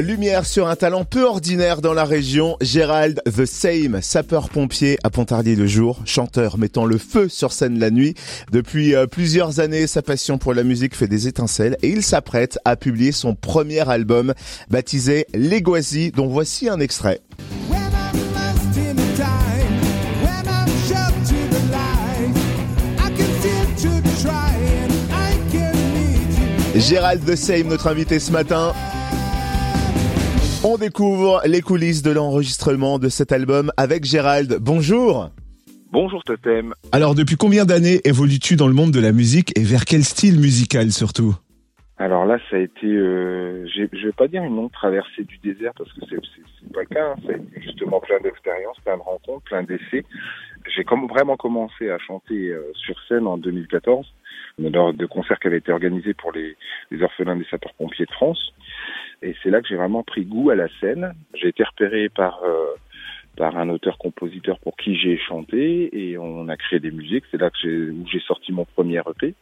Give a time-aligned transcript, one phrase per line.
[0.00, 5.56] Lumière sur un talent peu ordinaire dans la région, Gérald The Same, sapeur-pompier à Pontarlier
[5.56, 8.14] le jour, chanteur mettant le feu sur scène la nuit.
[8.52, 12.58] Depuis euh, plusieurs années, sa passion pour la musique fait des étincelles et il s'apprête
[12.66, 14.34] à publier son premier album
[14.68, 17.20] baptisé Legoisi dont voici un extrait.
[26.74, 28.74] Gérald The Same, notre invité ce matin.
[30.68, 34.56] On découvre les coulisses de l'enregistrement de cet album avec Gérald.
[34.60, 35.30] Bonjour.
[35.92, 36.74] Bonjour Totem.
[36.90, 40.40] Alors depuis combien d'années évolues-tu dans le monde de la musique et vers quel style
[40.40, 41.36] musical surtout?
[41.98, 45.70] Alors là, ça a été, euh, je vais pas dire une longue traversée du désert
[45.78, 47.12] parce que c'est pas le cas.
[47.12, 47.14] Hein.
[47.24, 50.04] Ça a été justement plein d'expériences, plein de rencontres, plein d'essais.
[50.74, 54.04] J'ai comme vraiment commencé à chanter euh, sur scène en 2014
[54.58, 56.56] lors de concerts qui avaient été organisés pour les,
[56.90, 58.52] les orphelins des sapeurs-pompiers de France.
[59.22, 61.12] Et c'est là que j'ai vraiment pris goût à la scène.
[61.34, 62.74] J'ai été repéré par euh,
[63.36, 67.24] par un auteur-compositeur pour qui j'ai chanté et on a créé des musiques.
[67.30, 69.34] C'est là que où j'ai sorti mon premier EP.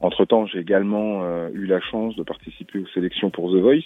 [0.00, 3.82] Entre temps, j'ai également euh, eu la chance de participer aux sélections pour The Voice.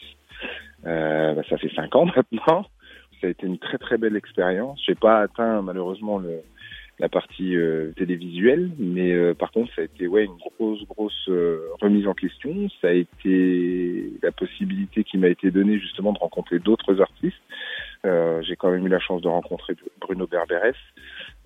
[0.86, 2.66] Euh, bah, ça fait cinq ans maintenant.
[3.20, 4.80] Ça a été une très très belle expérience.
[4.86, 6.40] J'ai pas atteint malheureusement le,
[6.98, 11.28] la partie euh, télévisuelle, mais euh, par contre ça a été ouais une grosse grosse
[11.28, 12.68] euh, remise en question.
[12.80, 17.36] Ça a été la possibilité qui m'a été donnée justement de rencontrer d'autres artistes.
[18.42, 20.76] J'ai quand même eu la chance de rencontrer Bruno Berberes,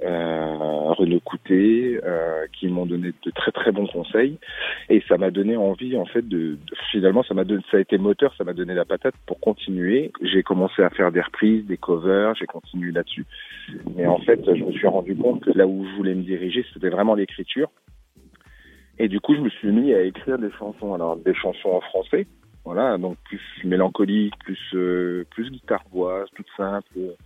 [0.03, 2.01] Renaud Coutet,
[2.53, 4.39] qui m'ont donné de très très bons conseils,
[4.89, 6.59] et ça m'a donné envie en fait de, de
[6.91, 10.13] finalement ça m'a donné ça a été moteur, ça m'a donné la patate pour continuer.
[10.23, 13.27] J'ai commencé à faire des reprises, des covers, j'ai continué là-dessus.
[13.97, 16.65] Mais en fait, je me suis rendu compte que là où je voulais me diriger,
[16.73, 17.71] c'était vraiment l'écriture.
[18.99, 20.93] Et du coup, je me suis mis à écrire des chansons.
[20.95, 22.27] Alors, des chansons en français,
[22.65, 27.17] voilà, donc plus mélancolique, plus euh, plus guitare voix, toute simple.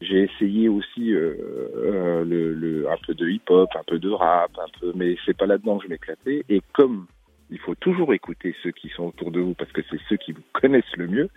[0.00, 1.34] J'ai essayé aussi euh,
[1.76, 5.36] euh, le, le, un peu de hip-hop, un peu de rap, un peu, mais c'est
[5.36, 6.44] pas là-dedans que je m'éclatais.
[6.48, 7.06] Et comme
[7.50, 10.32] il faut toujours écouter ceux qui sont autour de vous parce que c'est ceux qui
[10.32, 11.28] vous connaissent le mieux,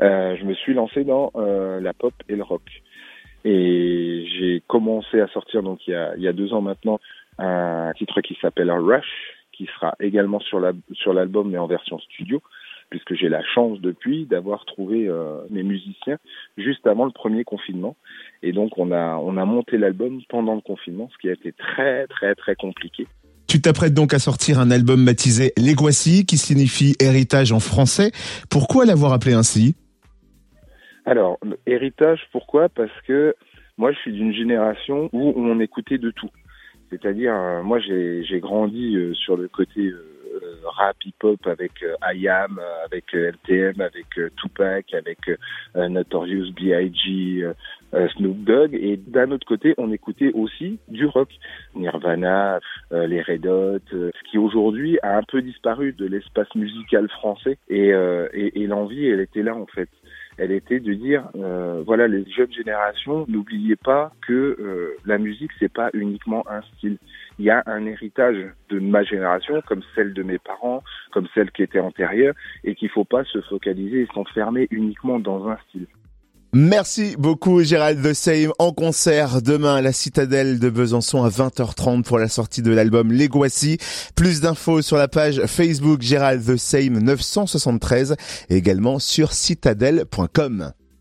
[0.00, 2.62] euh, je me suis lancé dans la pop et le rock.
[3.44, 7.00] Et j'ai commencé à sortir donc il y a, il y a deux ans maintenant
[7.38, 11.98] un titre qui s'appelle Rush, qui sera également sur la sur l'album mais en version
[11.98, 12.42] studio,
[12.92, 16.18] puisque j'ai la chance depuis d'avoir trouvé euh, mes musiciens
[16.58, 17.96] juste avant le premier confinement.
[18.42, 21.52] Et donc on a on a monté l'album pendant le confinement, ce qui a été
[21.52, 23.06] très très très compliqué.
[23.48, 28.10] Tu t'apprêtes donc à sortir un album baptisé Legacy, qui signifie héritage en français.
[28.50, 29.74] Pourquoi l'avoir appelé ainsi?
[31.06, 32.68] Alors, héritage, pourquoi?
[32.68, 33.34] Parce que
[33.78, 36.30] moi, je suis d'une génération où on écoutait de tout.
[36.90, 39.90] C'est-à-dire, euh, moi, j'ai grandi euh, sur le côté
[40.64, 41.84] rap hip-hop avec
[42.14, 44.06] IAM, avec LTM, avec
[44.36, 45.18] Tupac, avec
[45.74, 47.46] Notorious B.I.G.,
[48.16, 48.74] Snoop Dogg.
[48.74, 51.28] Et d'un autre côté, on écoutait aussi du rock.
[51.74, 52.60] Nirvana,
[52.90, 57.58] les Red Hot, ce qui aujourd'hui a un peu disparu de l'espace musical français.
[57.68, 59.88] Et, et, et l'envie, elle était là, en fait
[60.38, 65.50] elle était de dire euh, voilà les jeunes générations n'oubliez pas que euh, la musique
[65.58, 66.98] c'est pas uniquement un style
[67.42, 68.36] il y a un héritage
[68.68, 72.88] de ma génération comme celle de mes parents comme celle qui était antérieure et qu'il
[72.88, 75.88] faut pas se focaliser et s'enfermer uniquement dans un style
[76.54, 82.04] Merci beaucoup Gérald de Same en concert demain à la Citadelle de Besançon à 20h30
[82.04, 83.78] pour la sortie de l'album Legoissy.
[84.14, 88.16] Plus d'infos sur la page Facebook Gérald the Same 973
[88.50, 90.72] et également sur citadelle.com.